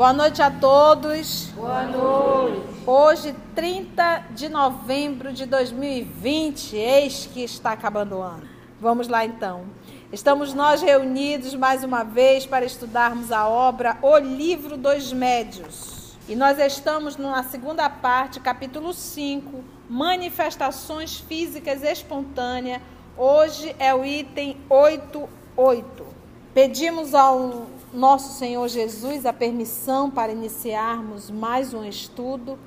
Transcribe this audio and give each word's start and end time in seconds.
Boa 0.00 0.14
noite 0.14 0.40
a 0.40 0.50
todos. 0.50 1.50
Boa 1.54 1.82
noite. 1.82 2.62
Hoje, 2.86 3.34
30 3.54 4.28
de 4.30 4.48
novembro 4.48 5.30
de 5.30 5.44
2020, 5.44 6.74
eis 6.74 7.28
que 7.30 7.44
está 7.44 7.72
acabando 7.72 8.16
o 8.16 8.22
ano. 8.22 8.48
Vamos 8.80 9.08
lá 9.08 9.26
então. 9.26 9.66
Estamos 10.10 10.54
nós 10.54 10.80
reunidos 10.80 11.54
mais 11.54 11.84
uma 11.84 12.02
vez 12.02 12.46
para 12.46 12.64
estudarmos 12.64 13.30
a 13.30 13.46
obra 13.46 13.98
O 14.00 14.16
Livro 14.16 14.78
dos 14.78 15.12
Médios. 15.12 16.16
E 16.26 16.34
nós 16.34 16.58
estamos 16.58 17.18
na 17.18 17.42
segunda 17.42 17.90
parte, 17.90 18.40
capítulo 18.40 18.94
5, 18.94 19.62
Manifestações 19.86 21.20
Físicas 21.20 21.82
Espontâneas. 21.82 22.80
Hoje 23.18 23.76
é 23.78 23.94
o 23.94 24.02
item 24.02 24.56
88. 24.70 26.06
Pedimos 26.54 27.14
ao 27.14 27.66
nosso 27.92 28.34
Senhor 28.34 28.68
Jesus 28.68 29.26
a 29.26 29.32
permissão 29.32 30.10
para 30.10 30.30
iniciarmos 30.30 31.30
mais 31.30 31.74
um 31.74 31.84
estudo 31.84 32.58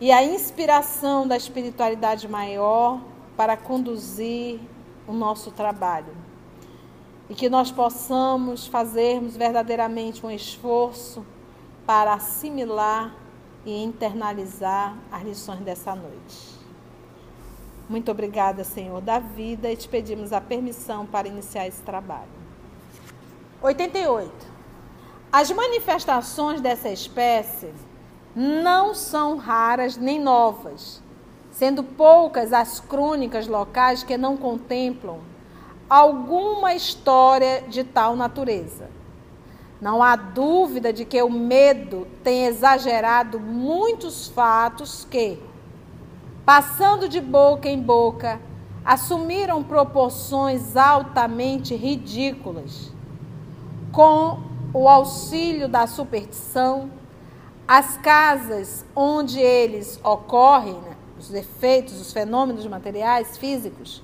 e 0.00 0.10
a 0.10 0.24
inspiração 0.24 1.28
da 1.28 1.36
espiritualidade 1.36 2.26
maior 2.26 3.00
para 3.36 3.56
conduzir 3.56 4.60
o 5.06 5.12
nosso 5.12 5.50
trabalho. 5.50 6.16
E 7.28 7.34
que 7.34 7.48
nós 7.48 7.70
possamos 7.70 8.66
fazermos 8.66 9.36
verdadeiramente 9.36 10.24
um 10.24 10.30
esforço 10.30 11.24
para 11.86 12.14
assimilar 12.14 13.14
e 13.64 13.82
internalizar 13.82 14.96
as 15.12 15.22
lições 15.22 15.60
dessa 15.60 15.94
noite. 15.94 16.54
Muito 17.88 18.10
obrigada, 18.10 18.64
Senhor 18.64 19.00
da 19.02 19.18
vida, 19.18 19.70
e 19.70 19.76
te 19.76 19.88
pedimos 19.88 20.32
a 20.32 20.40
permissão 20.40 21.04
para 21.04 21.28
iniciar 21.28 21.66
esse 21.66 21.82
trabalho. 21.82 22.43
88. 23.64 24.30
As 25.32 25.50
manifestações 25.50 26.60
dessa 26.60 26.90
espécie 26.90 27.72
não 28.36 28.94
são 28.94 29.38
raras 29.38 29.96
nem 29.96 30.20
novas, 30.20 31.02
sendo 31.50 31.82
poucas 31.82 32.52
as 32.52 32.78
crônicas 32.78 33.48
locais 33.48 34.02
que 34.02 34.18
não 34.18 34.36
contemplam 34.36 35.20
alguma 35.88 36.74
história 36.74 37.62
de 37.66 37.82
tal 37.84 38.14
natureza. 38.14 38.90
Não 39.80 40.02
há 40.02 40.14
dúvida 40.14 40.92
de 40.92 41.06
que 41.06 41.22
o 41.22 41.30
medo 41.30 42.06
tem 42.22 42.44
exagerado 42.44 43.40
muitos 43.40 44.28
fatos 44.28 45.06
que, 45.10 45.42
passando 46.44 47.08
de 47.08 47.20
boca 47.20 47.66
em 47.66 47.80
boca, 47.80 48.38
assumiram 48.84 49.62
proporções 49.62 50.76
altamente 50.76 51.74
ridículas. 51.74 52.92
Com 53.94 54.40
o 54.72 54.88
auxílio 54.88 55.68
da 55.68 55.86
superstição, 55.86 56.90
as 57.66 57.96
casas 57.98 58.84
onde 58.94 59.38
eles 59.38 60.00
ocorrem, 60.02 60.74
né, 60.80 60.96
os 61.16 61.32
efeitos, 61.32 62.00
os 62.00 62.12
fenômenos 62.12 62.66
materiais, 62.66 63.38
físicos, 63.38 64.02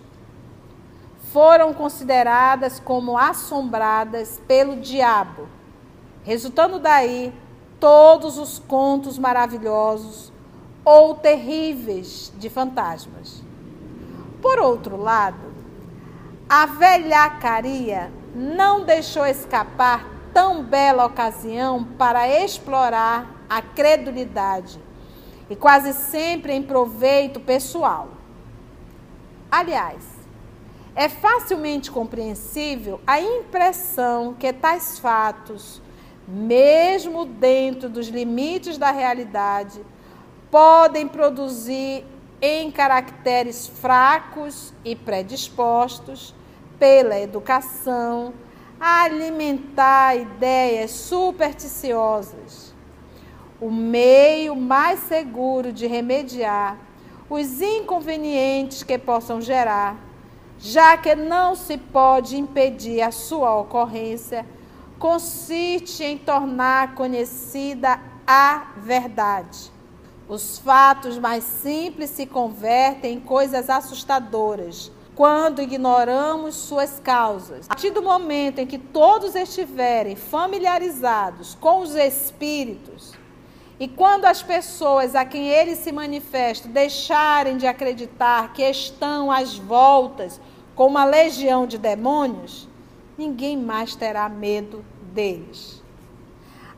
foram 1.33 1.75
consideradas 1.75 2.79
como 2.79 3.19
assombradas 3.19 4.41
pelo 4.47 4.77
diabo, 4.77 5.49
resultando 6.23 6.79
daí 6.79 7.33
todos 7.81 8.39
os 8.39 8.61
contos 8.61 9.19
maravilhosos 9.19 10.33
ou 10.84 11.17
terríveis 11.17 12.33
de 12.39 12.49
fantasmas. 12.49 13.43
Por 14.41 14.61
outro 14.61 14.97
lado, 14.97 15.50
a 16.49 16.67
velhacaria 16.67 18.19
não 18.35 18.85
deixou 18.85 19.27
escapar 19.27 20.07
tão 20.33 20.63
bela 20.63 21.07
ocasião 21.07 21.85
para 21.85 22.29
explorar 22.29 23.45
a 23.49 23.61
credulidade 23.61 24.81
e 25.49 25.57
quase 25.57 25.93
sempre 25.93 26.53
em 26.53 26.63
proveito 26.63 27.41
pessoal. 27.41 28.09
Aliás, 29.51 30.05
é 30.95 31.09
facilmente 31.09 31.91
compreensível 31.91 33.01
a 33.07 33.21
impressão 33.21 34.35
que 34.35 34.53
tais 34.53 34.99
fatos, 34.99 35.83
mesmo 36.27 37.25
dentro 37.25 37.89
dos 37.89 38.09
limites 38.09 38.79
da 38.79 38.93
realidade, 38.93 39.81
podem 40.51 41.09
produzir 41.09 42.05
em 42.41 42.71
caracteres 42.71 43.67
fracos 43.67 44.73
e 44.85 44.95
predispostos 44.95 46.35
pela 46.81 47.21
educação 47.21 48.35
a 48.81 49.03
alimentar 49.03 50.17
ideias 50.17 50.91
supersticiosas. 50.91 52.75
O 53.61 53.71
meio 53.71 54.57
mais 54.57 54.99
seguro 55.01 55.73
de 55.73 55.87
remediar 55.87 56.77
os 57.29 57.61
inconvenientes 57.61 58.83
que 58.83 58.99
possam 58.99 59.41
gerar, 59.41 59.97
já 60.59 60.97
que 60.97 61.15
não 61.15 61.55
se 61.55 61.79
pode 61.79 62.37
impedir 62.37 63.03
a 63.03 63.12
sua 63.12 63.57
ocorrência, 63.57 64.45
consiste 64.99 66.03
em 66.03 66.19
tornar 66.19 66.97
conhecida 66.97 68.01
a 68.27 68.73
verdade 68.79 69.71
os 70.31 70.59
fatos 70.61 71.19
mais 71.19 71.43
simples 71.43 72.09
se 72.11 72.25
convertem 72.25 73.17
em 73.17 73.21
coisas 73.21 73.69
assustadoras 73.69 74.93
quando 75.20 75.60
ignoramos 75.60 76.54
suas 76.54 76.98
causas. 76.98 77.66
A 77.66 77.75
partir 77.75 77.91
do 77.91 78.00
momento 78.00 78.58
em 78.58 78.66
que 78.66 78.78
todos 78.78 79.34
estiverem 79.34 80.16
familiarizados 80.16 81.54
com 81.60 81.82
os 81.82 81.94
espíritos, 81.94 83.12
e 83.78 83.86
quando 83.86 84.25
as 84.25 84.42
pessoas 84.42 85.14
a 85.14 85.26
quem 85.26 85.47
ele 85.47 85.76
se 85.76 85.92
manifesta 85.92 86.66
deixarem 86.69 87.58
de 87.58 87.66
acreditar 87.66 88.54
que 88.54 88.62
estão 88.62 89.31
às 89.31 89.58
voltas 89.58 90.41
com 90.75 90.86
uma 90.86 91.04
legião 91.04 91.66
de 91.66 91.76
demônios, 91.76 92.66
ninguém 93.19 93.58
mais 93.58 93.94
terá 93.94 94.26
medo 94.26 94.82
deles. 95.12 95.82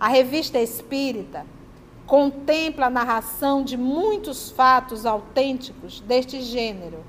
A 0.01 0.09
revista 0.09 0.59
espírita 0.59 1.47
contempla 2.09 2.87
a 2.87 2.91
narração 2.91 3.63
de 3.63 3.77
muitos 3.77 4.51
fatos 4.51 5.07
autênticos 5.07 6.01
deste 6.01 6.43
gênero, 6.43 7.05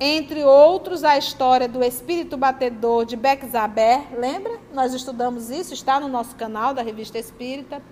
entre 0.00 0.44
outros 0.44 1.04
a 1.04 1.16
história 1.16 1.68
do 1.68 1.82
espírito 1.82 2.36
batedor 2.36 3.04
de 3.04 3.16
Bexaber, 3.16 4.02
lembra? 4.18 4.58
Nós 4.72 4.92
estudamos 4.92 5.50
isso, 5.50 5.72
está 5.72 6.00
no 6.00 6.08
nosso 6.08 6.34
canal 6.36 6.74
da 6.74 6.82
Revista 6.82 7.18
Espírita, 7.18 7.82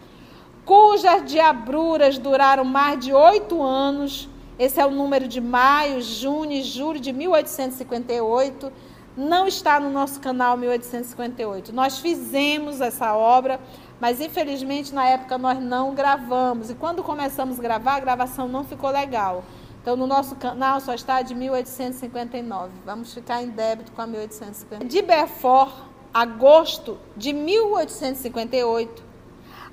cujas 0.65 1.25
diabruras 1.25 2.19
duraram 2.19 2.65
mais 2.65 3.05
de 3.05 3.13
oito 3.13 3.63
anos. 3.63 4.29
Esse 4.59 4.81
é 4.81 4.87
o 4.87 4.91
número 4.91 5.27
de 5.27 5.41
maio, 5.41 6.03
junho 6.03 6.53
e 6.53 6.63
julho 6.63 7.01
de 7.01 7.13
1858. 7.13 8.73
Não 9.17 9.47
está 9.47 9.81
no 9.81 9.91
nosso 9.91 10.21
canal 10.21 10.57
1858. 10.57 11.73
Nós 11.73 11.99
fizemos 11.99 12.81
essa 12.81 13.15
obra 13.15 13.59
mas 14.01 14.21
infelizmente 14.21 14.95
na 14.95 15.07
época 15.07 15.37
nós 15.37 15.61
não 15.61 15.95
gravamos. 15.95 16.71
E 16.71 16.75
quando 16.75 17.03
começamos 17.03 17.61
a 17.61 17.63
gravar, 17.63 17.97
a 17.97 18.01
gravação 18.01 18.49
não 18.49 18.65
ficou 18.65 18.91
legal. 18.91 19.45
Então 19.81 19.97
no 19.97 20.07
nosso 20.07 20.37
canal 20.37 20.81
só 20.81 20.95
está 20.95 21.23
de 21.23 21.35
1859. 21.35 22.73
Vamos 22.85 23.15
ficar 23.15 23.43
em 23.43 23.49
débito 23.49 23.93
com 23.93 24.03
a 24.03 24.07
1859. 24.07 24.85
De 24.85 25.03
Beaufort, 25.03 25.73
agosto 26.13 26.99
de 27.17 27.33
1858. 27.33 29.03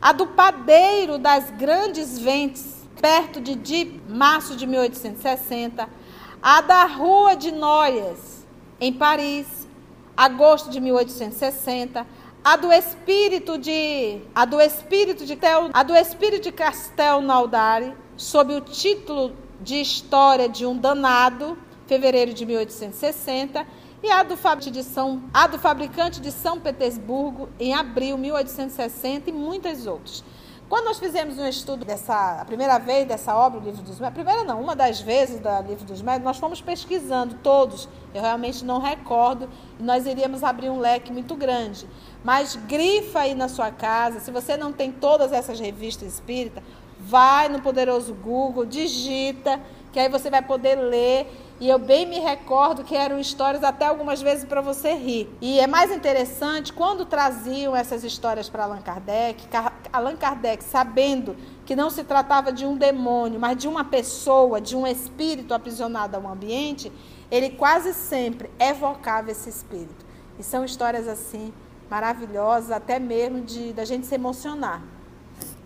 A 0.01 0.13
do 0.13 0.27
Padeiro 0.27 1.17
das 1.17 1.49
Grandes 1.51 2.17
Ventes, 2.17 2.87
perto 3.01 3.41
de 3.41 3.55
Dieppe, 3.55 4.01
março 4.07 4.55
de 4.55 4.65
1860. 4.65 5.89
A 6.41 6.61
da 6.61 6.85
Rua 6.85 7.35
de 7.35 7.51
Noyes, 7.51 8.45
em 8.79 8.93
Paris, 8.93 9.67
agosto 10.15 10.69
de 10.69 10.79
1860 10.79 12.05
a 12.43 12.55
do 12.55 12.71
espírito 12.71 13.57
de 13.57 14.21
a 14.33 14.45
do 14.45 14.61
espírito 14.61 15.25
de 15.25 15.35
Tel, 15.35 15.69
a 15.73 15.83
do 15.83 15.93
espírito 15.93 16.43
de 16.43 16.51
Castel 16.53 17.19
Naudari, 17.19 17.93
sob 18.15 18.53
o 18.53 18.61
título 18.61 19.35
de 19.61 19.75
História 19.75 20.47
de 20.47 20.65
um 20.65 20.77
Danado, 20.77 21.57
fevereiro 21.85 22.33
de 22.33 22.45
1860, 22.45 23.65
e 24.03 24.11
a 24.11 24.23
do, 24.23 24.35
de 24.71 24.83
São, 24.83 25.23
a 25.33 25.47
do 25.47 25.57
fabricante 25.57 26.21
de 26.21 26.31
São 26.31 26.59
Petersburgo, 26.59 27.49
em 27.59 27.73
abril 27.73 28.15
de 28.15 28.21
1860, 28.23 29.29
e 29.29 29.33
muitas 29.33 29.87
outras. 29.87 30.23
Quando 30.69 30.85
nós 30.85 30.99
fizemos 30.99 31.37
um 31.37 31.47
estudo 31.47 31.85
dessa, 31.85 32.41
a 32.41 32.45
primeira 32.45 32.77
vez 32.77 33.07
dessa 33.07 33.33
obra, 33.33 33.57
o 33.57 33.63
Livro 33.63 33.81
dos 33.81 33.99
Médios, 33.99 34.07
a 34.09 34.11
primeira 34.11 34.43
não, 34.43 34.61
uma 34.61 34.75
das 34.75 34.99
vezes 34.99 35.39
da 35.39 35.61
Livro 35.61 35.85
dos 35.85 36.01
Médios, 36.01 36.25
nós 36.25 36.37
fomos 36.37 36.59
pesquisando 36.59 37.35
todos, 37.35 37.87
eu 38.13 38.21
realmente 38.21 38.65
não 38.65 38.81
recordo, 38.81 39.47
nós 39.79 40.05
iríamos 40.05 40.43
abrir 40.43 40.69
um 40.69 40.77
leque 40.77 41.09
muito 41.09 41.35
grande. 41.35 41.87
Mas 42.21 42.57
grifa 42.67 43.21
aí 43.21 43.33
na 43.33 43.47
sua 43.47 43.71
casa, 43.71 44.19
se 44.19 44.29
você 44.29 44.57
não 44.57 44.73
tem 44.73 44.91
todas 44.91 45.31
essas 45.31 45.57
revistas 45.57 46.15
espíritas, 46.15 46.61
vai 46.99 47.49
no 47.49 47.61
poderoso 47.61 48.13
Google, 48.13 48.65
digita, 48.65 49.59
que 49.91 49.99
aí 49.99 50.09
você 50.09 50.29
vai 50.29 50.41
poder 50.41 50.75
ler 50.75 51.27
E 51.59 51.67
eu 51.67 51.79
bem 51.79 52.05
me 52.05 52.19
recordo 52.19 52.83
que 52.83 52.95
eram 52.95 53.19
histórias 53.19 53.63
até 53.63 53.87
algumas 53.87 54.21
vezes 54.21 54.45
para 54.45 54.61
você 54.61 54.93
rir. 54.93 55.27
E 55.41 55.59
é 55.59 55.65
mais 55.65 55.91
interessante 55.91 56.71
quando 56.71 57.03
traziam 57.03 57.75
essas 57.75 58.03
histórias 58.03 58.47
para 58.47 58.65
Allan 58.65 58.81
Kardec, 58.81 59.47
Allan 59.91 60.15
Kardec, 60.15 60.63
sabendo 60.63 61.35
que 61.65 61.75
não 61.75 61.89
se 61.89 62.03
tratava 62.03 62.51
de 62.51 62.63
um 62.63 62.77
demônio, 62.77 63.39
mas 63.39 63.57
de 63.57 63.67
uma 63.67 63.83
pessoa, 63.83 64.61
de 64.61 64.75
um 64.75 64.85
espírito 64.85 65.51
aprisionado 65.51 66.15
a 66.15 66.19
um 66.19 66.29
ambiente, 66.29 66.91
ele 67.31 67.49
quase 67.49 67.91
sempre 67.91 68.51
evocava 68.59 69.31
esse 69.31 69.49
espírito. 69.49 70.05
E 70.37 70.43
são 70.43 70.63
histórias 70.63 71.07
assim 71.07 71.51
maravilhosas, 71.89 72.69
até 72.69 72.99
mesmo 72.99 73.41
de 73.41 73.73
da 73.73 73.83
gente 73.83 74.05
se 74.05 74.13
emocionar. 74.13 74.96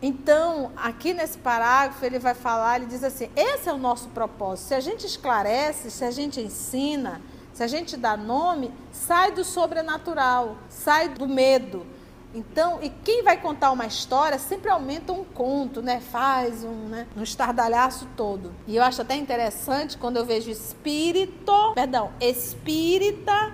Então, 0.01 0.71
aqui 0.75 1.13
nesse 1.13 1.37
parágrafo, 1.37 2.03
ele 2.03 2.17
vai 2.17 2.33
falar, 2.33 2.77
ele 2.77 2.87
diz 2.87 3.03
assim: 3.03 3.29
esse 3.35 3.69
é 3.69 3.73
o 3.73 3.77
nosso 3.77 4.09
propósito. 4.09 4.69
Se 4.69 4.73
a 4.73 4.79
gente 4.79 5.05
esclarece, 5.05 5.91
se 5.91 6.03
a 6.03 6.11
gente 6.11 6.39
ensina, 6.39 7.21
se 7.53 7.63
a 7.63 7.67
gente 7.67 7.95
dá 7.95 8.17
nome, 8.17 8.71
sai 8.91 9.31
do 9.31 9.43
sobrenatural, 9.43 10.57
sai 10.69 11.09
do 11.09 11.27
medo. 11.27 11.85
Então, 12.33 12.79
e 12.81 12.89
quem 12.89 13.23
vai 13.23 13.39
contar 13.39 13.71
uma 13.71 13.85
história 13.85 14.39
sempre 14.39 14.69
aumenta 14.69 15.11
um 15.11 15.23
conto, 15.23 15.81
né? 15.81 15.99
Faz 15.99 16.63
um, 16.63 16.87
né? 16.87 17.05
um 17.15 17.21
estardalhaço 17.21 18.07
todo. 18.15 18.53
E 18.65 18.77
eu 18.77 18.83
acho 18.83 19.01
até 19.01 19.15
interessante 19.15 19.97
quando 19.97 20.15
eu 20.15 20.25
vejo 20.25 20.49
espírito, 20.49 21.73
perdão, 21.75 22.11
espírita 22.21 23.53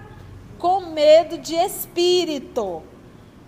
com 0.59 0.91
medo 0.91 1.39
de 1.39 1.55
espírito. 1.55 2.83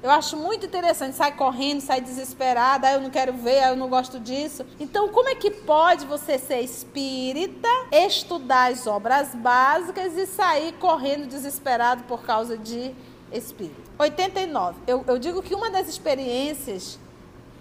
Eu 0.02 0.10
acho 0.10 0.38
muito 0.38 0.66
interessante, 0.66 1.16
sai 1.18 1.36
correndo, 1.36 1.82
sai 1.82 2.00
desesperada, 2.00 2.88
ah, 2.88 2.94
eu 2.94 3.02
não 3.02 3.10
quero 3.10 3.34
ver, 3.34 3.60
ah, 3.60 3.70
eu 3.72 3.76
não 3.76 3.90
gosto 3.90 4.18
disso. 4.18 4.66
Então, 4.80 5.10
como 5.10 5.28
é 5.28 5.36
que 5.36 5.52
pode 5.52 6.06
você 6.06 6.38
ser 6.38 6.62
espírita, 6.62 7.68
estudar 7.92 8.72
as 8.72 8.88
obras 8.88 9.36
básicas 9.36 10.16
e 10.16 10.26
sair 10.26 10.74
correndo 10.74 11.28
desesperado 11.28 12.04
por 12.04 12.24
causa 12.24 12.58
de 12.58 12.96
espírito? 13.30 13.92
89. 13.98 14.80
Eu, 14.88 15.04
eu 15.06 15.20
digo 15.20 15.42
que 15.44 15.54
uma 15.54 15.70
das 15.70 15.90
experiências 15.90 16.98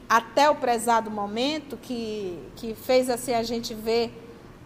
até 0.09 0.49
o 0.49 0.55
prezado 0.55 1.11
momento 1.11 1.77
que, 1.77 2.39
que 2.55 2.73
fez 2.73 3.11
assim 3.11 3.35
a 3.35 3.43
gente 3.43 3.75
ver 3.75 4.13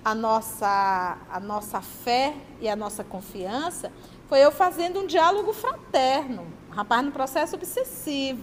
a 0.04 0.14
nossa, 0.14 1.16
a 1.30 1.40
nossa 1.40 1.80
fé 1.80 2.34
e 2.60 2.68
a 2.68 2.76
nossa 2.76 3.02
confiança 3.02 3.90
foi 4.28 4.40
eu 4.40 4.52
fazendo 4.52 5.00
um 5.00 5.06
diálogo 5.06 5.54
fraterno 5.54 6.46
rapaz 6.74 7.04
no 7.04 7.12
processo 7.12 7.56
obsessivo. 7.56 8.42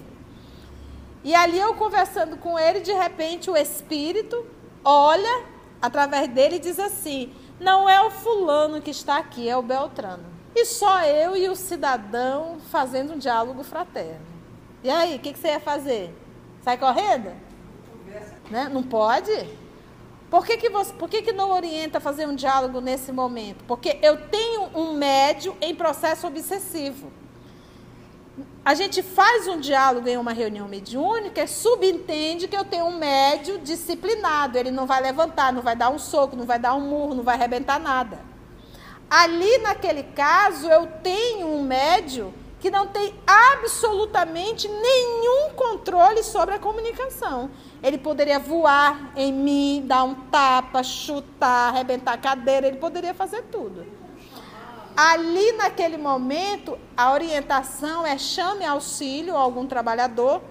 E 1.23 1.35
ali 1.35 1.59
eu 1.59 1.73
conversando 1.73 2.37
com 2.37 2.57
ele, 2.57 2.79
de 2.79 2.93
repente 2.93 3.49
o 3.49 3.57
espírito 3.57 4.45
olha 4.83 5.45
através 5.81 6.29
dele 6.29 6.55
e 6.55 6.59
diz 6.59 6.79
assim: 6.79 7.33
não 7.59 7.89
é 7.89 8.01
o 8.01 8.11
fulano 8.11 8.81
que 8.81 8.91
está 8.91 9.17
aqui, 9.17 9.49
é 9.49 9.57
o 9.57 9.61
Beltrano. 9.61 10.25
E 10.55 10.65
só 10.65 11.03
eu 11.03 11.35
e 11.35 11.47
o 11.49 11.55
cidadão 11.55 12.57
fazendo 12.71 13.13
um 13.13 13.17
diálogo 13.17 13.63
fraterno. 13.63 14.25
E 14.83 14.89
aí, 14.89 15.17
o 15.17 15.19
que, 15.19 15.33
que, 15.33 15.39
você 15.39 15.49
ia 15.49 15.59
fazer? 15.59 16.15
Sai 16.61 16.77
correndo? 16.77 17.31
Né? 18.49 18.69
Não 18.71 18.81
pode? 18.81 19.31
Por 20.29 20.45
que, 20.45 20.57
que, 20.57 20.69
você, 20.69 20.93
por 20.93 21.09
que, 21.09 21.21
que 21.21 21.31
não 21.31 21.51
orienta 21.51 21.97
a 21.97 22.01
fazer 22.01 22.27
um 22.27 22.35
diálogo 22.35 22.79
nesse 22.79 23.11
momento? 23.11 23.63
Porque 23.65 23.99
eu 24.01 24.27
tenho 24.27 24.69
um 24.73 24.93
médio 24.93 25.55
em 25.59 25.75
processo 25.75 26.25
obsessivo 26.25 27.11
a 28.69 28.75
gente 28.75 29.01
faz 29.01 29.47
um 29.47 29.59
diálogo 29.59 30.07
em 30.07 30.15
uma 30.15 30.31
reunião 30.31 30.67
mediúnica, 30.67 31.47
subentende 31.47 32.47
que 32.47 32.55
eu 32.55 32.63
tenho 32.63 32.85
um 32.85 32.99
médio 32.99 33.57
disciplinado. 33.57 34.59
Ele 34.59 34.69
não 34.69 34.85
vai 34.85 35.01
levantar, 35.01 35.51
não 35.51 35.63
vai 35.63 35.75
dar 35.75 35.89
um 35.89 35.97
soco, 35.97 36.35
não 36.35 36.45
vai 36.45 36.59
dar 36.59 36.75
um 36.75 36.81
murro, 36.81 37.15
não 37.15 37.23
vai 37.23 37.33
arrebentar 37.33 37.79
nada. 37.79 38.19
Ali, 39.09 39.57
naquele 39.57 40.03
caso, 40.03 40.69
eu 40.69 40.85
tenho 41.01 41.47
um 41.47 41.63
médio 41.63 42.31
que 42.59 42.69
não 42.69 42.85
tem 42.85 43.15
absolutamente 43.25 44.67
nenhum 44.67 45.49
controle 45.55 46.21
sobre 46.21 46.53
a 46.53 46.59
comunicação. 46.59 47.49
Ele 47.81 47.97
poderia 47.97 48.37
voar 48.37 49.13
em 49.15 49.33
mim, 49.33 49.83
dar 49.87 50.03
um 50.03 50.13
tapa, 50.13 50.83
chutar, 50.83 51.69
arrebentar 51.69 52.13
a 52.13 52.17
cadeira, 52.19 52.67
ele 52.67 52.77
poderia 52.77 53.15
fazer 53.15 53.41
tudo. 53.51 53.98
Ali 55.01 55.53
naquele 55.53 55.97
momento, 55.97 56.77
a 56.97 57.13
orientação 57.13 58.05
é 58.05 58.17
chame 58.17 58.65
auxílio 58.65 59.33
a 59.33 59.39
algum 59.39 59.65
trabalhador, 59.65 60.41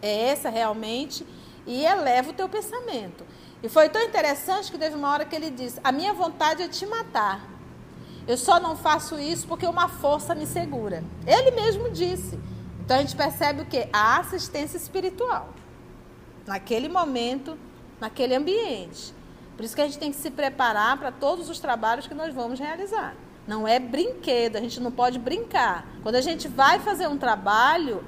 é 0.00 0.28
essa 0.30 0.48
realmente, 0.48 1.26
e 1.66 1.84
eleva 1.84 2.30
o 2.30 2.32
teu 2.32 2.48
pensamento. 2.48 3.26
E 3.62 3.68
foi 3.68 3.90
tão 3.90 4.00
interessante 4.00 4.72
que 4.72 4.78
teve 4.78 4.96
uma 4.96 5.12
hora 5.12 5.26
que 5.26 5.36
ele 5.36 5.50
disse: 5.50 5.78
A 5.84 5.92
minha 5.92 6.14
vontade 6.14 6.62
é 6.62 6.68
te 6.68 6.86
matar. 6.86 7.46
Eu 8.26 8.38
só 8.38 8.58
não 8.58 8.74
faço 8.74 9.18
isso 9.18 9.46
porque 9.46 9.66
uma 9.66 9.86
força 9.86 10.34
me 10.34 10.46
segura. 10.46 11.04
Ele 11.26 11.50
mesmo 11.50 11.90
disse. 11.90 12.40
Então 12.80 12.96
a 12.96 13.00
gente 13.00 13.14
percebe 13.14 13.60
o 13.60 13.66
que? 13.66 13.86
A 13.92 14.16
assistência 14.16 14.78
espiritual. 14.78 15.50
Naquele 16.46 16.88
momento, 16.88 17.58
naquele 18.00 18.34
ambiente. 18.34 19.14
Por 19.58 19.62
isso 19.62 19.76
que 19.76 19.82
a 19.82 19.84
gente 19.84 19.98
tem 19.98 20.10
que 20.10 20.16
se 20.16 20.30
preparar 20.30 20.96
para 20.96 21.12
todos 21.12 21.50
os 21.50 21.60
trabalhos 21.60 22.06
que 22.06 22.14
nós 22.14 22.32
vamos 22.32 22.58
realizar. 22.58 23.25
Não 23.46 23.66
é 23.66 23.78
brinquedo, 23.78 24.56
a 24.56 24.60
gente 24.60 24.80
não 24.80 24.90
pode 24.90 25.18
brincar. 25.18 25.86
Quando 26.02 26.16
a 26.16 26.20
gente 26.20 26.48
vai 26.48 26.80
fazer 26.80 27.06
um 27.06 27.16
trabalho, 27.16 28.04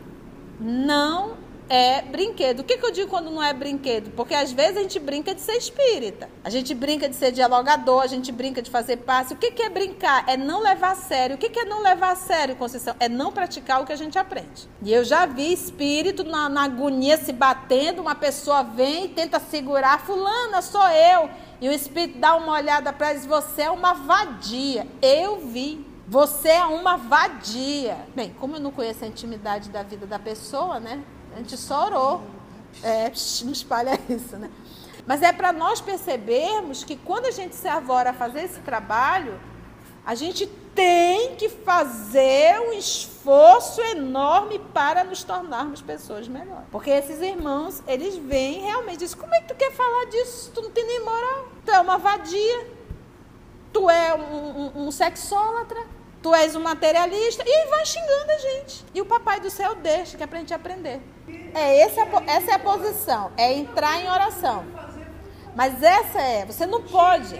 não 0.61 1.37
é 1.69 2.01
brinquedo. 2.03 2.61
O 2.61 2.65
que, 2.65 2.79
que, 2.79 2.87
eu 2.87 2.91
digo 2.91 3.11
quando 3.11 3.31
não 3.31 3.43
é 3.43 3.53
brinquedo? 3.53 4.11
Porque 4.13 4.35
às 4.35 4.53
vezes 4.53 4.79
a 4.79 4.81
gente 4.81 4.99
brinca 4.99 5.35
de 5.35 5.41
ser 5.41 5.53
espírita, 5.53 6.29
a 6.43 6.51
gente 6.51 6.75
brinca 6.75 7.09
de 7.09 7.15
ser 7.15 7.31
dialogador, 7.31 8.03
a 8.03 8.07
gente 8.07 8.33
brinca 8.33 8.63
de 8.63 8.71
fazer 8.71 8.99
passe. 8.99 9.35
O 9.35 9.37
que, 9.37 9.51
que 9.51 9.63
é 9.63 9.69
brincar? 9.69 10.25
É 10.27 10.37
não 10.37 10.63
levar 10.63 10.93
a 10.93 10.95
sério. 10.95 11.37
O 11.37 11.39
que, 11.39 11.51
que 11.51 11.61
é 11.61 11.65
não 11.65 11.83
levar 11.83 12.13
a 12.13 12.17
sério, 12.17 12.57
Conceição? 12.57 12.97
É 12.99 13.09
não 13.09 13.31
praticar 13.31 13.83
o 13.83 13.87
que 13.87 13.93
a 13.93 13.97
gente 13.97 14.19
aprende. 14.19 14.69
E 14.83 14.93
eu 14.93 15.05
já 15.05 15.27
vi 15.27 15.53
espírito 15.53 16.25
na, 16.25 16.49
na 16.49 16.65
agonia 16.65 17.17
se 17.19 17.33
batendo, 17.33 18.01
uma 18.01 18.15
pessoa 18.15 18.63
vem 18.63 19.05
e 19.05 19.09
tenta 19.09 19.39
segurar, 19.39 20.01
fulana, 20.01 20.63
sou 20.63 20.89
eu. 20.89 21.29
E 21.61 21.69
o 21.69 21.73
Espírito 21.73 22.19
dá 22.19 22.37
uma 22.37 22.53
olhada 22.53 22.93
para 22.93 23.11
eles: 23.11 23.27
você 23.27 23.63
é 23.63 23.71
uma 23.71 23.95
vadia. 23.95 24.87
Eu 25.03 25.41
vi. 25.41 25.87
Você 26.07 26.49
é 26.49 26.65
uma 26.65 26.97
vadia. 26.97 27.99
Bem, 28.15 28.35
como 28.41 28.57
eu 28.57 28.61
não 28.61 28.71
conheço 28.71 29.05
a 29.05 29.07
intimidade 29.07 29.69
da 29.69 29.83
vida 29.83 30.07
da 30.07 30.19
pessoa, 30.19 30.81
né? 30.81 31.03
A 31.35 31.37
gente 31.39 31.57
só 31.57 31.87
orou. 31.87 32.23
É, 32.83 33.13
não 33.45 33.53
espalha 33.53 33.99
isso, 34.09 34.37
né? 34.37 34.51
Mas 35.07 35.23
é 35.23 35.33
para 35.33 35.53
nós 35.53 35.81
percebermos 35.81 36.85
que 36.85 36.97
quando 36.97 37.27
a 37.27 37.31
gente 37.31 37.55
se 37.55 37.67
avora 37.67 38.11
a 38.11 38.13
fazer 38.13 38.43
esse 38.45 38.61
trabalho, 38.61 39.39
a 40.09 40.15
gente 40.15 40.47
tem 40.75 41.37
que 41.37 41.51
fazer 41.51 42.59
um 42.61 42.73
esforço 42.73 43.79
enorme 43.83 44.59
para 44.73 45.05
nos 45.05 45.23
tornarmos 45.23 45.83
pessoas 45.83 46.27
melhores. 46.27 46.65
Porque 46.71 46.89
esses 46.89 47.21
irmãos, 47.21 47.83
eles 47.87 48.17
vêm 48.17 48.63
realmente 48.63 49.01
dizem, 49.01 49.19
como 49.19 49.35
é 49.35 49.43
que 49.43 49.49
tu 49.49 49.55
quer 49.55 49.71
falar 49.71 50.07
disso? 50.07 50.51
Tu 50.55 50.63
não 50.63 50.71
tem 50.71 50.87
nem 50.87 51.05
moral. 51.05 51.49
Tu 51.63 51.71
é 51.71 51.79
uma 51.79 51.99
vadia. 51.99 52.71
Tu 53.71 53.91
é 53.91 54.15
um, 54.15 54.79
um, 54.79 54.87
um 54.87 54.91
sexólatra. 54.91 55.79
Tu 56.23 56.35
és 56.35 56.57
um 56.57 56.63
materialista. 56.63 57.45
E 57.47 57.67
vai 57.67 57.85
xingando 57.85 58.33
a 58.33 58.39
gente. 58.39 58.87
E 58.95 59.03
o 59.03 59.05
papai 59.05 59.41
do 59.41 59.51
céu 59.51 59.75
deixa, 59.75 60.17
que 60.17 60.23
é 60.23 60.27
pra 60.27 60.39
gente 60.39 60.55
aprender. 60.55 61.03
É, 61.55 61.81
essa, 61.81 62.01
essa 62.27 62.53
é 62.53 62.55
a 62.55 62.59
posição. 62.59 63.31
É 63.37 63.53
entrar 63.53 64.01
em 64.01 64.11
oração. 64.11 64.65
Mas 65.55 65.83
essa 65.83 66.19
é, 66.19 66.47
você 66.47 66.65
não 66.65 66.83
pode. 66.83 67.37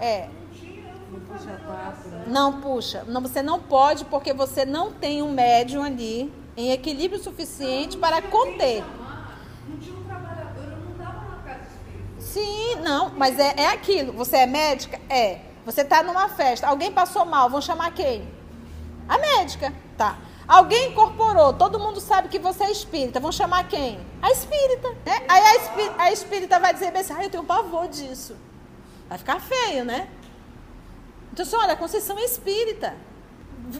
É, 0.00 0.30
não 2.26 2.60
puxa. 2.60 3.04
Não, 3.06 3.20
você 3.20 3.42
não 3.42 3.60
pode 3.60 4.04
porque 4.04 4.32
você 4.32 4.64
não 4.64 4.92
tem 4.92 5.22
um 5.22 5.30
médium 5.30 5.82
ali 5.82 6.32
em 6.56 6.70
equilíbrio 6.70 7.22
suficiente 7.22 7.96
para 7.96 8.22
conter. 8.22 8.84
Sim, 12.18 12.76
não, 12.82 13.10
mas 13.10 13.38
é, 13.38 13.54
é 13.56 13.66
aquilo. 13.68 14.12
Você 14.12 14.38
é 14.38 14.46
médica? 14.46 15.00
É. 15.08 15.40
Você 15.64 15.80
está 15.80 16.02
numa 16.02 16.28
festa, 16.28 16.66
alguém 16.66 16.92
passou 16.92 17.24
mal, 17.24 17.48
vão 17.48 17.60
chamar 17.60 17.92
quem? 17.92 18.28
A 19.08 19.18
médica. 19.18 19.72
Tá. 19.96 20.18
Alguém 20.46 20.90
incorporou, 20.90 21.54
todo 21.54 21.78
mundo 21.78 22.00
sabe 22.00 22.28
que 22.28 22.38
você 22.38 22.64
é 22.64 22.70
espírita, 22.70 23.18
vão 23.18 23.32
chamar 23.32 23.66
quem? 23.66 23.98
A 24.20 24.30
espírita. 24.30 24.90
Né? 25.06 25.24
Aí 25.26 25.42
a 25.42 25.56
espírita, 25.56 25.94
a 26.02 26.12
espírita 26.12 26.60
vai 26.60 26.74
dizer 26.74 26.94
assim, 26.94 27.14
ah, 27.16 27.24
eu 27.24 27.30
tenho 27.30 27.44
pavor 27.44 27.88
disso. 27.88 28.36
Vai 29.08 29.16
ficar 29.16 29.40
feio, 29.40 29.84
né? 29.84 30.08
Então, 31.34 31.44
assim, 31.44 31.56
olha, 31.56 31.72
a 31.72 31.76
Conceição 31.76 32.16
é 32.16 32.22
espírita. 32.22 32.94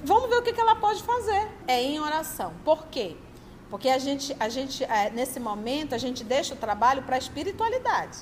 Vamos 0.03 0.29
ver 0.29 0.39
o 0.39 0.43
que, 0.43 0.53
que 0.53 0.61
ela 0.61 0.75
pode 0.75 1.01
fazer. 1.05 1.49
É 1.69 1.81
em 1.81 2.01
oração. 2.01 2.53
Por 2.65 2.87
quê? 2.87 3.17
Porque 3.71 3.89
a 3.89 3.97
gente, 3.97 4.37
a 4.41 4.49
gente 4.49 4.83
é, 4.83 5.09
nesse 5.11 5.39
momento, 5.39 5.95
a 5.95 5.99
gente 5.99 6.25
deixa 6.25 6.55
o 6.55 6.57
trabalho 6.57 7.05
para 7.05 7.15
a 7.15 7.19
espiritualidade. 7.19 8.19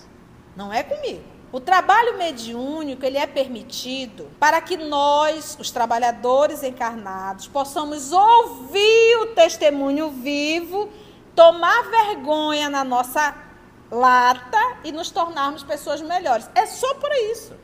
Não 0.54 0.70
é 0.70 0.82
comigo. 0.82 1.24
O 1.50 1.58
trabalho 1.58 2.18
mediúnico, 2.18 3.06
ele 3.06 3.16
é 3.16 3.26
permitido 3.26 4.30
para 4.38 4.60
que 4.60 4.76
nós, 4.76 5.56
os 5.58 5.70
trabalhadores 5.70 6.62
encarnados, 6.62 7.48
possamos 7.48 8.12
ouvir 8.12 9.16
o 9.22 9.28
testemunho 9.28 10.10
vivo, 10.10 10.90
tomar 11.34 11.84
vergonha 11.84 12.68
na 12.68 12.84
nossa 12.84 13.34
lata 13.90 14.76
e 14.84 14.92
nos 14.92 15.10
tornarmos 15.10 15.62
pessoas 15.62 16.02
melhores. 16.02 16.50
É 16.54 16.66
só 16.66 16.92
por 16.96 17.10
isso. 17.30 17.54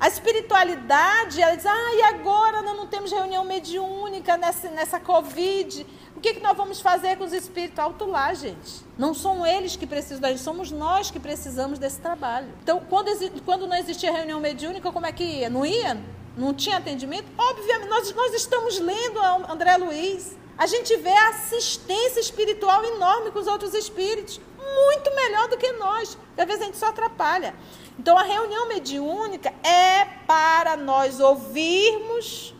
A 0.00 0.06
espiritualidade, 0.06 1.42
ela 1.42 1.56
diz, 1.56 1.66
ah, 1.66 1.94
e 1.94 2.02
agora 2.02 2.62
nós 2.62 2.76
não 2.76 2.86
temos 2.86 3.10
reunião 3.10 3.44
mediúnica 3.44 4.36
nessa, 4.36 4.70
nessa 4.70 5.00
Covid. 5.00 5.84
O 6.16 6.20
que, 6.20 6.34
que 6.34 6.40
nós 6.40 6.56
vamos 6.56 6.80
fazer 6.80 7.16
com 7.16 7.24
os 7.24 7.32
espíritos? 7.32 7.80
Alto 7.80 8.04
lá, 8.04 8.32
gente. 8.32 8.84
Não 8.96 9.12
são 9.12 9.44
eles 9.44 9.74
que 9.74 9.88
precisam 9.88 10.20
da 10.20 10.28
gente, 10.28 10.40
somos 10.40 10.70
nós 10.70 11.10
que 11.10 11.18
precisamos 11.18 11.80
desse 11.80 12.00
trabalho. 12.00 12.48
Então, 12.62 12.80
quando, 12.88 13.10
quando 13.44 13.66
não 13.66 13.76
existia 13.76 14.12
reunião 14.12 14.38
mediúnica, 14.38 14.92
como 14.92 15.04
é 15.04 15.10
que 15.10 15.24
ia? 15.24 15.50
Não 15.50 15.66
ia? 15.66 16.00
Não 16.36 16.54
tinha 16.54 16.76
atendimento? 16.76 17.26
Obviamente, 17.36 17.88
nós, 17.88 18.14
nós 18.14 18.34
estamos 18.34 18.78
lendo 18.78 19.18
André 19.50 19.76
Luiz. 19.78 20.36
A 20.56 20.66
gente 20.66 20.96
vê 20.96 21.10
a 21.10 21.30
assistência 21.30 22.20
espiritual 22.20 22.84
enorme 22.84 23.32
com 23.32 23.40
os 23.40 23.48
outros 23.48 23.74
espíritos. 23.74 24.40
Muito 24.74 25.14
melhor 25.14 25.48
do 25.48 25.56
que 25.56 25.72
nós. 25.72 26.18
Às 26.36 26.46
vezes 26.46 26.62
a 26.62 26.64
gente 26.64 26.76
só 26.76 26.86
atrapalha. 26.86 27.54
Então, 27.98 28.16
a 28.16 28.22
reunião 28.22 28.68
mediúnica 28.68 29.52
é 29.62 30.04
para 30.26 30.76
nós 30.76 31.20
ouvirmos 31.20 32.54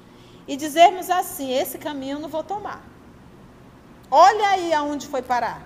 e 0.47 0.57
dizermos 0.57 1.11
assim: 1.11 1.53
esse 1.53 1.79
caminho 1.79 2.17
eu 2.17 2.21
não 2.21 2.29
vou 2.29 2.43
tomar. 2.43 2.83
Olha 4.11 4.49
aí 4.49 4.73
aonde 4.73 5.07
foi 5.07 5.23
parar. 5.23 5.63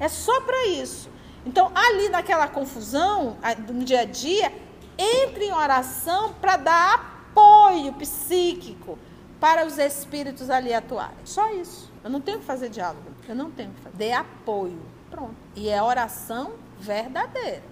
É 0.00 0.08
só 0.08 0.40
para 0.40 0.66
isso. 0.66 1.08
Então, 1.44 1.70
ali 1.74 2.08
naquela 2.08 2.48
confusão, 2.48 3.36
no 3.68 3.84
dia 3.84 4.00
a 4.00 4.04
dia, 4.04 4.52
entre 4.98 5.46
em 5.46 5.52
oração 5.52 6.34
para 6.34 6.56
dar 6.56 7.16
apoio 7.36 7.92
psíquico 7.92 8.98
para 9.38 9.66
os 9.66 9.78
espíritos 9.78 10.48
ali 10.48 10.72
atuarem. 10.72 11.18
Só 11.24 11.52
isso. 11.52 11.92
Eu 12.02 12.08
não 12.08 12.20
tenho 12.20 12.38
que 12.38 12.44
fazer 12.44 12.70
diálogo. 12.70 13.04
Eu 13.28 13.34
não 13.34 13.50
tenho 13.50 13.70
que 13.72 13.80
fazer. 13.80 13.96
Dê 13.96 14.12
apoio. 14.12 14.80
Pronto. 15.16 15.34
E 15.54 15.70
é 15.70 15.82
oração 15.82 16.56
verdadeira. 16.78 17.62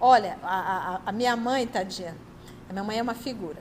Olha, 0.00 0.38
a, 0.42 0.94
a, 0.94 1.00
a 1.04 1.12
minha 1.12 1.36
mãe, 1.36 1.66
tadinha, 1.66 2.16
a 2.66 2.72
minha 2.72 2.82
mãe 2.82 2.98
é 2.98 3.02
uma 3.02 3.14
figura. 3.14 3.58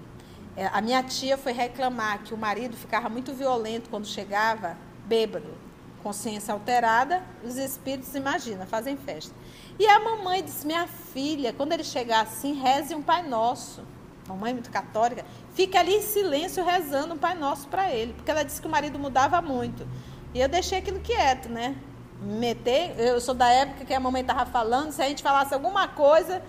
É, 0.56 0.68
a 0.68 0.80
minha 0.80 1.03
tia 1.03 1.38
foi 1.38 1.51
reclamar 1.51 2.24
que 2.24 2.34
o 2.34 2.38
marido 2.38 2.77
ficava 2.77 3.10
muito 3.10 3.34
violento 3.34 3.89
quando 3.89 4.08
chegava, 4.08 4.77
bêbado, 5.06 5.53
consciência 6.01 6.53
alterada, 6.53 7.22
os 7.44 7.58
espíritos, 7.58 8.15
imagina, 8.15 8.65
fazem 8.65 8.96
festa. 8.96 9.36
E 9.77 9.86
a 9.86 10.00
mamãe 10.00 10.41
disse: 10.41 10.65
Minha 10.65 10.88
filha, 10.88 11.51
quando 11.51 11.74
ele 11.74 11.84
chegar 11.84 12.22
assim, 12.22 12.53
reze 12.53 12.96
um 12.96 13.01
Pai 13.01 13.27
Nosso. 13.27 13.84
Mamãe 14.25 14.53
muito 14.53 14.72
católica, 14.72 15.25
fica 15.53 15.82
ali 15.82 15.96
em 15.96 16.01
silêncio 16.01 16.63
rezando 16.63 17.15
um 17.15 17.18
Pai 17.18 17.36
Nosso 17.36 17.68
para 17.68 17.91
ele, 17.91 18.13
porque 18.13 18.32
ela 18.32 18.44
disse 18.44 18.62
que 18.62 18.68
o 18.68 18.72
marido 18.72 18.98
mudava 18.98 19.41
muito. 19.41 19.86
E 20.34 20.39
eu 20.39 20.48
deixei 20.48 20.77
aquilo 20.77 21.01
quieto, 21.01 21.50
né? 21.50 21.75
Meter. 22.22 22.94
Eu 22.98 23.20
sou 23.20 23.34
da 23.34 23.50
época 23.50 23.84
que 23.86 23.94
a 23.94 24.00
mamãe 24.00 24.22
estava 24.22 24.46
falando, 24.46 24.92
se 24.92 25.01
a 25.01 25.08
gente 25.08 25.24
falasse 25.24 25.54
alguma 25.54 25.88
coisa, 25.88 26.42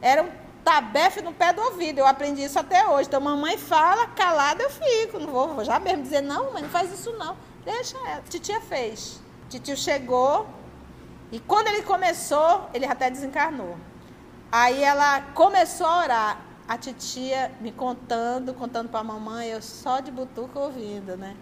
era 0.00 0.22
um 0.22 0.30
tabefe 0.64 1.20
no 1.20 1.32
pé 1.32 1.52
do 1.52 1.60
ouvido. 1.60 1.98
Eu 1.98 2.06
aprendi 2.06 2.44
isso 2.44 2.58
até 2.58 2.86
hoje. 2.88 3.08
Então, 3.08 3.20
mamãe 3.20 3.58
fala, 3.58 4.06
calada 4.08 4.62
eu 4.62 4.70
fico. 4.70 5.18
Não 5.18 5.28
vou, 5.28 5.54
vou 5.54 5.64
já 5.64 5.78
mesmo 5.78 6.02
dizer, 6.02 6.22
não, 6.22 6.52
mãe, 6.52 6.62
não 6.62 6.70
faz 6.70 6.92
isso 6.92 7.12
não. 7.12 7.36
Deixa 7.64 7.98
ela. 7.98 8.22
Titia 8.28 8.60
fez. 8.60 9.20
Titio 9.48 9.76
chegou 9.76 10.46
e 11.30 11.40
quando 11.40 11.68
ele 11.68 11.82
começou, 11.82 12.70
ele 12.72 12.86
até 12.86 13.10
desencarnou. 13.10 13.76
Aí 14.50 14.82
ela 14.82 15.20
começou 15.34 15.86
a 15.86 15.98
orar. 15.98 16.40
A 16.68 16.76
titia 16.76 17.52
me 17.60 17.70
contando, 17.70 18.52
contando 18.52 18.88
para 18.88 18.98
a 18.98 19.04
mamãe, 19.04 19.48
eu 19.48 19.62
só 19.62 20.00
de 20.00 20.10
butuca 20.10 20.58
ouvindo, 20.58 21.16
né? 21.16 21.36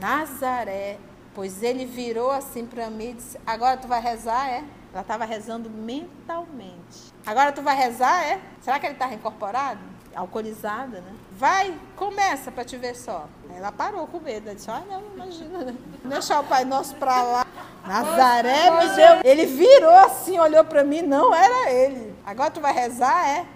Nazaré 0.00 0.98
Pois 1.38 1.62
ele 1.62 1.86
virou 1.86 2.32
assim 2.32 2.66
para 2.66 2.90
mim 2.90 3.10
e 3.10 3.14
disse: 3.14 3.38
Agora 3.46 3.76
tu 3.76 3.86
vai 3.86 4.00
rezar, 4.00 4.48
é? 4.48 4.64
Ela 4.92 5.02
estava 5.02 5.24
rezando 5.24 5.70
mentalmente. 5.70 7.14
Agora 7.24 7.52
tu 7.52 7.62
vai 7.62 7.76
rezar, 7.76 8.24
é? 8.24 8.40
Será 8.60 8.80
que 8.80 8.86
ele 8.86 8.94
estava 8.94 9.14
incorporado? 9.14 9.78
Alcoolizada, 10.16 11.00
né? 11.00 11.14
Vai, 11.30 11.78
começa 11.94 12.50
para 12.50 12.64
te 12.64 12.76
ver 12.76 12.96
só. 12.96 13.28
Ela 13.54 13.70
parou 13.70 14.08
com 14.08 14.18
medo. 14.18 14.48
Ela 14.48 14.56
disse: 14.56 14.68
Ah, 14.68 14.82
não, 14.90 15.00
imagina, 15.14 15.58
né? 15.58 15.76
Deixar 16.06 16.40
o 16.40 16.44
Pai 16.44 16.64
Nosso 16.64 16.96
para 16.96 17.22
lá. 17.22 17.46
Nazaré 17.86 18.72
me 18.72 18.96
deu. 18.96 19.20
Ele 19.22 19.46
virou 19.46 19.94
assim, 19.94 20.40
olhou 20.40 20.64
para 20.64 20.82
mim, 20.82 21.02
não 21.02 21.32
era 21.32 21.70
ele. 21.70 22.16
Agora 22.26 22.50
tu 22.50 22.60
vai 22.60 22.72
rezar, 22.72 23.28
é? 23.28 23.46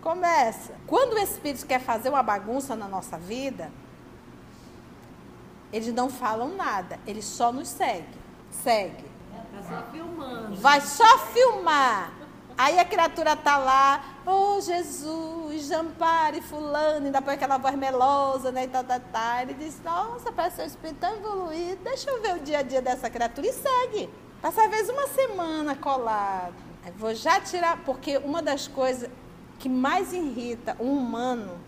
Começa. 0.00 0.72
Quando 0.86 1.12
o 1.12 1.18
Espírito 1.18 1.66
quer 1.66 1.80
fazer 1.80 2.08
uma 2.08 2.22
bagunça 2.22 2.74
na 2.74 2.88
nossa 2.88 3.18
vida, 3.18 3.70
eles 5.74 5.92
não 5.92 6.08
falam 6.08 6.54
nada, 6.54 7.00
eles 7.04 7.24
só 7.24 7.52
nos 7.52 7.66
seguem. 7.66 8.06
Segue. 8.48 9.04
Vai 9.52 9.62
só 9.62 9.90
filmando. 9.90 10.56
Vai 10.56 10.80
só 10.80 11.18
filmar. 11.32 12.12
Aí 12.56 12.78
a 12.78 12.84
criatura 12.84 13.34
tá 13.34 13.56
lá, 13.56 14.04
oh 14.24 14.60
Jesus, 14.60 15.66
Jampare, 15.66 16.40
fulano, 16.40 17.06
ainda 17.06 17.20
põe 17.20 17.34
aquela 17.34 17.58
voz 17.58 17.74
melosa, 17.74 18.52
né? 18.52 18.62
E 18.62 18.68
tá, 18.68 18.84
tá, 18.84 19.00
tá. 19.00 19.42
Ele 19.42 19.54
diz, 19.54 19.82
nossa, 19.82 20.30
parece 20.30 20.62
um 20.62 20.64
espírito 20.64 21.00
tão 21.00 21.16
evoluído, 21.16 21.82
deixa 21.82 22.08
eu 22.08 22.22
ver 22.22 22.36
o 22.36 22.38
dia 22.38 22.58
a 22.58 22.62
dia 22.62 22.80
dessa 22.80 23.10
criatura 23.10 23.48
e 23.48 23.52
segue. 23.52 24.08
Passa 24.40 24.62
às 24.62 24.70
vezes 24.70 24.88
uma 24.90 25.08
semana 25.08 25.74
colado. 25.74 26.54
Vou 26.96 27.12
já 27.16 27.40
tirar, 27.40 27.78
porque 27.84 28.18
uma 28.18 28.40
das 28.40 28.68
coisas 28.68 29.10
que 29.58 29.68
mais 29.68 30.12
irrita 30.12 30.76
um 30.78 30.96
humano, 30.96 31.58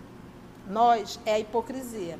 nós, 0.69 1.19
é 1.27 1.35
a 1.35 1.39
hipocrisia. 1.41 2.17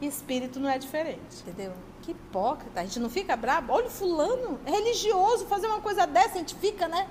Espírito 0.00 0.60
não 0.60 0.70
é 0.70 0.78
diferente, 0.78 1.42
entendeu? 1.42 1.72
Que 2.02 2.12
hipócrita. 2.12 2.80
A 2.80 2.84
gente 2.84 3.00
não 3.00 3.10
fica 3.10 3.36
bravo. 3.36 3.72
Olha 3.72 3.90
fulano, 3.90 4.60
é 4.64 4.70
religioso, 4.70 5.46
fazer 5.46 5.66
uma 5.66 5.80
coisa 5.80 6.06
dessa, 6.06 6.36
a 6.36 6.38
gente 6.38 6.54
fica, 6.54 6.86
né? 6.86 7.08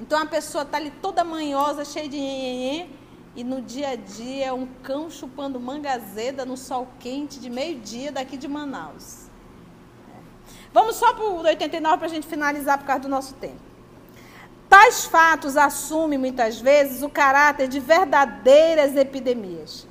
Então 0.00 0.20
a 0.20 0.26
pessoa 0.26 0.64
tá 0.64 0.76
ali 0.76 0.90
toda 0.90 1.24
manhosa, 1.24 1.84
cheia 1.84 2.08
de 2.08 2.16
nhenhenhê, 2.16 2.86
e 3.34 3.42
no 3.42 3.60
dia 3.60 3.90
a 3.90 3.96
dia 3.96 4.46
é 4.46 4.52
um 4.52 4.66
cão 4.82 5.10
chupando 5.10 5.58
manga 5.58 5.92
azeda 5.92 6.44
no 6.44 6.56
sol 6.56 6.86
quente 7.00 7.40
de 7.40 7.50
meio-dia 7.50 8.12
daqui 8.12 8.36
de 8.36 8.46
Manaus. 8.46 9.26
É. 10.08 10.20
Vamos 10.72 10.96
só 10.96 11.12
para 11.14 11.24
o 11.24 11.42
89 11.42 11.98
para 11.98 12.06
a 12.06 12.10
gente 12.10 12.26
finalizar 12.26 12.78
por 12.78 12.84
causa 12.86 13.02
do 13.02 13.08
nosso 13.08 13.34
tempo. 13.34 13.68
Tais 14.68 15.06
fatos 15.06 15.56
assumem 15.56 16.18
muitas 16.18 16.60
vezes 16.60 17.02
o 17.02 17.08
caráter 17.08 17.68
de 17.68 17.80
verdadeiras 17.80 18.94
epidemias. 18.96 19.87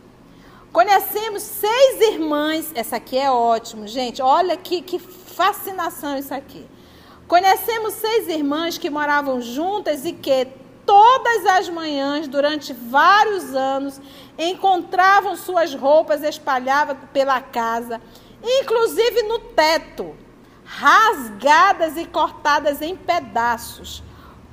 Conhecemos 0.72 1.44
seis 1.44 2.02
irmãs. 2.02 2.72
Essa 2.76 2.98
aqui 2.98 3.18
é 3.18 3.32
ótimo, 3.32 3.88
gente. 3.88 4.22
Olha 4.22 4.56
que, 4.58 4.82
que 4.82 5.00
fascinação 5.00 6.18
isso 6.18 6.34
aqui. 6.34 6.66
Conhecemos 7.28 7.94
seis 7.94 8.28
irmãs 8.28 8.78
que 8.78 8.90
moravam 8.90 9.42
juntas 9.42 10.06
e 10.06 10.14
que 10.14 10.48
todas 10.86 11.46
as 11.46 11.70
manhãs, 11.70 12.28
durante 12.28 12.74
vários 12.74 13.54
anos, 13.54 14.00
encontravam 14.38 15.36
suas 15.36 15.74
roupas 15.74 16.24
espalhadas 16.24 16.98
pela 17.12 17.42
casa, 17.42 18.02
inclusive 18.42 19.24
no 19.24 19.40
teto, 19.40 20.16
rasgadas 20.64 21.98
e 21.98 22.06
cortadas 22.06 22.82
em 22.82 22.96
pedaços, 22.96 24.02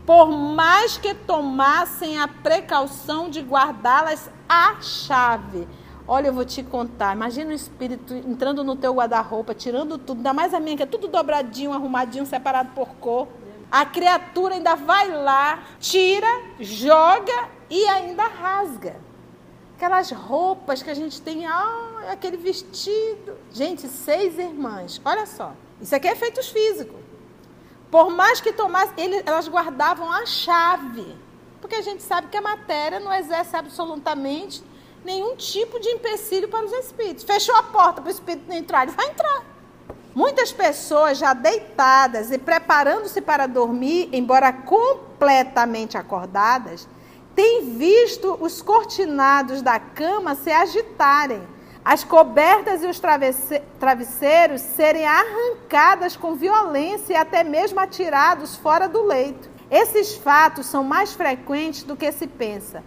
por 0.04 0.26
mais 0.26 0.97
que 0.99 1.14
tomassem 1.14 2.18
a 2.18 2.26
precaução 2.26 3.30
de 3.30 3.40
guardá-las 3.40 4.28
à 4.49 4.80
chave 4.80 5.68
Olha, 6.07 6.29
eu 6.29 6.35
vou 6.35 6.45
te 6.45 6.63
contar. 6.63 7.17
Imagina 7.17 7.51
o 7.51 7.55
espírito 7.55 8.13
entrando 8.15 8.63
no 8.63 8.77
teu 8.77 8.93
guarda-roupa, 8.93 9.55
tirando 9.55 9.97
tudo, 9.97 10.19
ainda 10.19 10.35
mais 10.35 10.53
a 10.53 10.61
minha, 10.61 10.77
que 10.77 10.83
é 10.83 10.87
tudo 10.87 11.09
dobradinho, 11.09 11.73
arrumadinho, 11.73 12.27
separado 12.27 12.73
por 12.75 12.89
cor. 12.97 13.27
A 13.71 13.87
criatura 13.87 14.55
ainda 14.55 14.75
vai 14.75 15.11
lá, 15.11 15.65
tira, 15.81 16.29
joga 16.61 17.49
e 17.71 17.87
ainda 17.87 18.27
rasga. 18.27 18.97
Aquelas 19.77 20.11
roupas 20.11 20.83
que 20.83 20.91
a 20.91 20.95
gente 20.95 21.21
tem, 21.23 21.47
ah, 21.47 22.05
aquele 22.13 22.37
vestido. 22.37 23.37
Gente, 23.51 23.89
seis 23.89 24.39
irmãs, 24.39 25.01
olha 25.05 25.25
só. 25.25 25.53
Isso 25.81 25.97
aqui 25.97 26.07
é 26.07 26.13
efeitos 26.13 26.49
físicos. 26.49 27.01
Por 27.91 28.11
mais 28.11 28.41
que 28.41 28.53
tomasse, 28.53 28.93
ele, 28.99 29.23
elas 29.25 29.49
guardavam 29.49 30.13
a 30.13 30.27
chave. 30.27 31.17
Porque 31.61 31.77
a 31.77 31.83
gente 31.83 32.03
sabe 32.03 32.29
que 32.29 32.37
a 32.37 32.43
matéria 32.43 33.01
não 33.01 33.13
exerce 33.13 33.57
absolutamente 33.57 34.63
nenhum 35.05 35.37
tipo 35.37 35.79
de 35.79 35.89
empecilho 35.91 36.49
para 36.49 36.65
os 36.65 36.73
espíritos. 36.73 37.25
Fechou 37.25 37.55
a 37.55 37.63
porta 37.63 38.01
para 38.01 38.09
o 38.09 38.13
espírito 38.13 38.49
não 38.49 38.57
entrar, 38.57 38.85
ele 38.85 38.97
vai 38.97 39.07
entrar. 39.07 39.45
Muitas 40.15 40.53
pessoas 40.53 41.19
já 41.19 41.35
deitadas 41.35 42.31
e 42.31 42.39
preparando-se 42.39 43.21
para 43.21 43.47
dormir, 43.47 44.09
embora 44.13 44.53
completamente 44.53 45.99
acordadas, 45.99 46.89
têm 47.35 47.77
visto 47.77 48.39
os 48.41 48.63
cortinados 48.63 49.61
da 49.61 49.79
cama 49.79 50.37
se 50.37 50.53
agitarem, 50.53 51.43
as 51.85 52.05
cobertas 52.05 52.83
e 52.83 52.87
os 52.87 53.01
travesseiros 53.79 54.61
serem 54.61 55.05
arrancadas 55.05 56.17
com 56.17 56.35
violência 56.35 57.13
e 57.13 57.17
até 57.17 57.43
mesmo 57.45 57.81
atirados 57.81 58.57
fora 58.57 58.89
do 58.89 59.03
leito. 59.03 59.51
Esses 59.71 60.15
fatos 60.15 60.67
são 60.67 60.85
mais 60.85 61.13
frequentes 61.13 61.83
do 61.83 61.97
que 61.97 62.11
se 62.13 62.27
pensa 62.27 62.83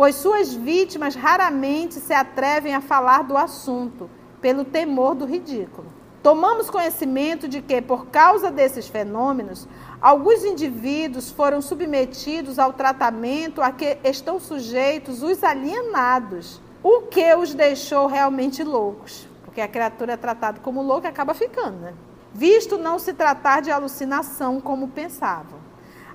pois 0.00 0.14
suas 0.14 0.54
vítimas 0.54 1.14
raramente 1.14 1.96
se 1.96 2.14
atrevem 2.14 2.74
a 2.74 2.80
falar 2.80 3.22
do 3.22 3.36
assunto, 3.36 4.08
pelo 4.40 4.64
temor 4.64 5.14
do 5.14 5.26
ridículo. 5.26 5.88
Tomamos 6.22 6.70
conhecimento 6.70 7.46
de 7.46 7.60
que, 7.60 7.82
por 7.82 8.06
causa 8.06 8.50
desses 8.50 8.88
fenômenos, 8.88 9.68
alguns 10.00 10.42
indivíduos 10.42 11.30
foram 11.30 11.60
submetidos 11.60 12.58
ao 12.58 12.72
tratamento 12.72 13.60
a 13.60 13.72
que 13.72 13.98
estão 14.02 14.40
sujeitos 14.40 15.22
os 15.22 15.44
alienados, 15.44 16.62
o 16.82 17.02
que 17.02 17.34
os 17.34 17.52
deixou 17.52 18.06
realmente 18.06 18.64
loucos. 18.64 19.28
Porque 19.44 19.60
a 19.60 19.68
criatura 19.68 20.14
é 20.14 20.16
tratada 20.16 20.60
como 20.60 20.80
louca 20.80 21.10
acaba 21.10 21.34
ficando, 21.34 21.76
né? 21.76 21.92
Visto 22.32 22.78
não 22.78 22.98
se 22.98 23.12
tratar 23.12 23.60
de 23.60 23.70
alucinação 23.70 24.62
como 24.62 24.88
pensavam. 24.88 25.60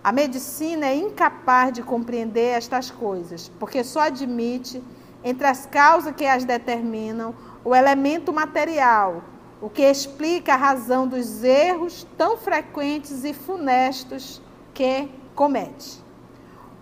A 0.05 0.11
medicina 0.11 0.85
é 0.85 0.95
incapaz 0.95 1.73
de 1.73 1.81
compreender 1.81 2.55
estas 2.55 2.91
coisas, 2.91 3.51
porque 3.59 3.83
só 3.83 4.01
admite, 4.01 4.83
entre 5.23 5.47
as 5.47 5.65
causas 5.65 6.13
que 6.15 6.27
as 6.27 6.45
determinam, 6.45 7.33
o 7.63 7.73
elemento 7.73 8.31
material, 8.31 9.23
o 9.59 9.67
que 9.67 9.81
explica 9.81 10.53
a 10.53 10.57
razão 10.57 11.07
dos 11.07 11.43
erros 11.43 12.05
tão 12.15 12.37
frequentes 12.37 13.23
e 13.23 13.33
funestos 13.33 14.39
que 14.75 15.09
comete. 15.33 15.99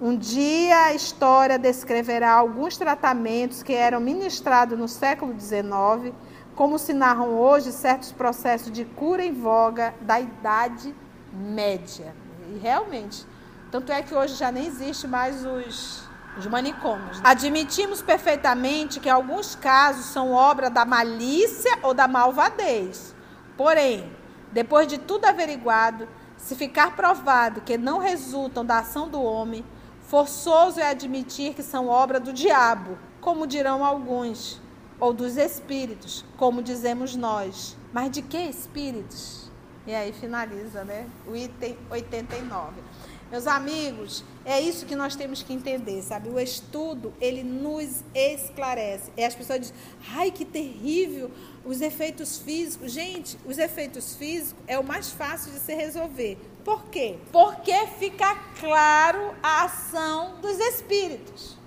Um 0.02 0.18
dia 0.18 0.88
a 0.88 0.94
história 0.94 1.58
descreverá 1.58 2.30
alguns 2.30 2.76
tratamentos 2.76 3.64
que 3.64 3.74
eram 3.74 4.02
ministrados 4.02 4.78
no 4.78 4.90
século 4.90 5.34
XIX, 5.40 6.14
como 6.58 6.78
se 6.78 6.92
narram 6.92 7.40
hoje 7.40 7.72
certos 7.72 8.12
processos 8.12 8.70
de 8.70 8.84
cura 8.84 9.24
em 9.24 9.32
voga 9.32 9.96
da 10.02 10.20
Idade 10.20 10.94
Média. 11.32 12.23
E 12.54 12.58
realmente, 12.58 13.26
tanto 13.72 13.92
é 13.92 14.02
que 14.02 14.14
hoje 14.14 14.36
já 14.36 14.52
nem 14.52 14.68
existe 14.68 15.08
mais 15.08 15.46
os 15.46 16.04
os 16.38 16.48
manicômios. 16.48 17.22
Admitimos 17.24 18.02
perfeitamente 18.02 19.00
que 19.00 19.10
alguns 19.10 19.56
casos 19.56 20.06
são 20.06 20.32
obra 20.32 20.70
da 20.70 20.86
malícia 20.86 21.78
ou 21.84 21.94
da 21.94 22.08
malvadez. 22.08 23.14
Porém, 23.56 24.12
depois 24.52 24.88
de 24.88 24.98
tudo 24.98 25.26
averiguado, 25.26 26.08
se 26.38 26.56
ficar 26.56 26.96
provado 26.96 27.62
que 27.62 27.78
não 27.78 28.00
resultam 28.00 28.66
da 28.66 28.80
ação 28.80 29.08
do 29.08 29.22
homem, 29.22 29.64
forçoso 30.02 30.80
é 30.80 30.90
admitir 30.90 31.54
que 31.54 31.64
são 31.64 31.88
obra 31.88 32.20
do 32.20 32.34
diabo, 32.34 32.98
como 33.22 33.48
dirão 33.48 33.86
alguns, 33.86 34.60
ou 35.00 35.14
dos 35.14 35.38
espíritos, 35.38 36.26
como 36.38 36.62
dizemos 36.62 37.16
nós. 37.16 37.78
Mas 37.94 38.12
de 38.12 38.22
que 38.22 38.38
espíritos? 38.38 39.43
E 39.86 39.94
aí 39.94 40.14
finaliza, 40.14 40.84
né? 40.84 41.10
O 41.28 41.36
item 41.36 41.78
89. 41.90 42.82
Meus 43.30 43.48
amigos, 43.48 44.24
é 44.46 44.62
isso 44.62 44.86
que 44.86 44.96
nós 44.96 45.16
temos 45.16 45.42
que 45.42 45.52
entender, 45.52 46.02
sabe? 46.04 46.30
O 46.30 46.40
estudo, 46.40 47.12
ele 47.20 47.44
nos 47.44 48.04
esclarece. 48.14 49.12
E 49.18 49.24
as 49.24 49.34
pessoas 49.34 49.60
dizem, 49.60 49.76
ai, 50.16 50.30
que 50.30 50.46
terrível, 50.46 51.32
os 51.66 51.82
efeitos 51.82 52.38
físicos. 52.38 52.92
Gente, 52.92 53.38
os 53.44 53.58
efeitos 53.58 54.16
físicos 54.16 54.64
é 54.68 54.78
o 54.78 54.84
mais 54.84 55.12
fácil 55.12 55.52
de 55.52 55.60
se 55.60 55.74
resolver. 55.74 56.38
Por 56.64 56.86
quê? 56.86 57.18
Porque 57.32 57.88
fica 58.00 58.36
claro 58.60 59.34
a 59.42 59.64
ação 59.64 60.40
dos 60.40 60.60
espíritos. 60.60 61.58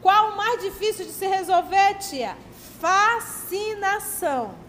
Qual 0.00 0.32
o 0.32 0.36
mais 0.36 0.62
difícil 0.62 1.04
de 1.04 1.12
se 1.12 1.26
resolver, 1.26 1.98
tia? 1.98 2.36
Fascinação. 2.80 4.63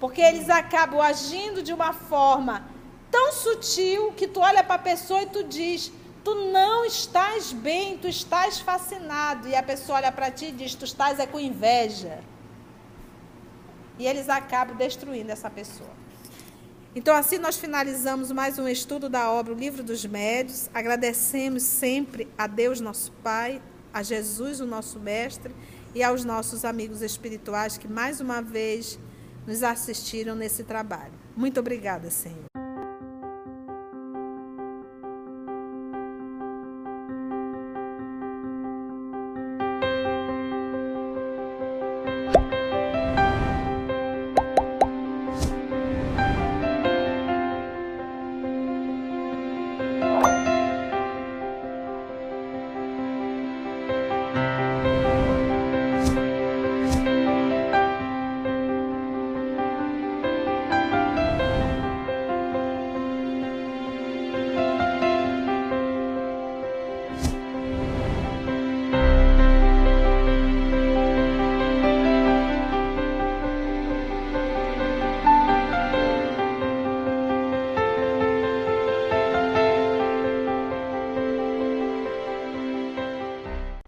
Porque 0.00 0.22
eles 0.22 0.48
acabam 0.48 1.00
agindo 1.00 1.62
de 1.62 1.72
uma 1.72 1.92
forma 1.92 2.66
tão 3.10 3.32
sutil 3.32 4.12
que 4.12 4.26
tu 4.26 4.40
olha 4.40 4.64
para 4.64 4.76
a 4.76 4.78
pessoa 4.78 5.22
e 5.22 5.26
tu 5.26 5.44
diz: 5.44 5.92
Tu 6.24 6.34
não 6.50 6.84
estás 6.86 7.52
bem, 7.52 7.98
tu 7.98 8.08
estás 8.08 8.58
fascinado. 8.58 9.46
E 9.46 9.54
a 9.54 9.62
pessoa 9.62 9.98
olha 9.98 10.10
para 10.10 10.30
ti 10.30 10.46
e 10.46 10.52
diz: 10.52 10.74
Tu 10.74 10.86
estás 10.86 11.20
é 11.20 11.26
com 11.26 11.38
inveja. 11.38 12.18
E 13.98 14.06
eles 14.06 14.30
acabam 14.30 14.74
destruindo 14.74 15.30
essa 15.30 15.50
pessoa. 15.50 16.00
Então, 16.96 17.14
assim 17.14 17.38
nós 17.38 17.56
finalizamos 17.56 18.32
mais 18.32 18.58
um 18.58 18.66
estudo 18.66 19.08
da 19.08 19.30
obra 19.30 19.52
O 19.52 19.56
Livro 19.56 19.84
dos 19.84 20.04
Médios. 20.06 20.70
Agradecemos 20.72 21.62
sempre 21.62 22.26
a 22.36 22.46
Deus, 22.46 22.80
nosso 22.80 23.12
Pai, 23.22 23.60
a 23.92 24.02
Jesus, 24.02 24.60
o 24.60 24.66
nosso 24.66 24.98
Mestre, 24.98 25.54
e 25.94 26.02
aos 26.02 26.24
nossos 26.24 26.64
amigos 26.64 27.02
espirituais 27.02 27.76
que 27.76 27.86
mais 27.86 28.20
uma 28.20 28.40
vez 28.40 28.98
nos 29.46 29.62
assistiram 29.62 30.34
nesse 30.34 30.64
trabalho. 30.64 31.12
Muito 31.36 31.60
obrigada, 31.60 32.10
Senhor. 32.10 32.49